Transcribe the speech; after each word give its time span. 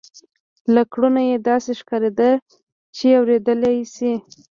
له 0.73 0.81
کړنو 0.91 1.21
یې 1.29 1.37
داسې 1.49 1.71
ښکارېده 1.79 2.31
چې 2.97 3.05
اورېدلای 3.19 3.77
شي 3.95 4.13